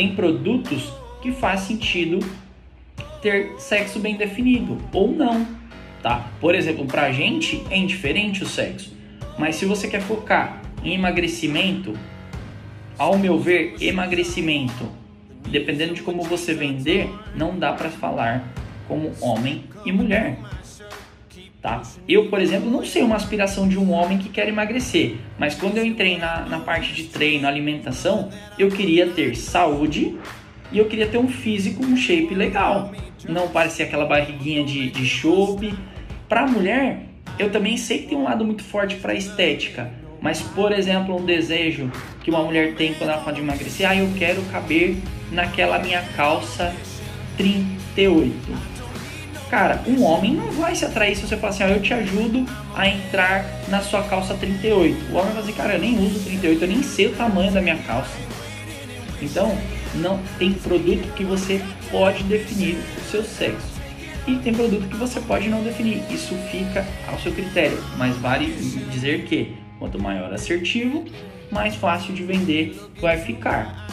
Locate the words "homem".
19.20-19.64, 23.92-24.16, 50.04-50.34, 55.16-55.32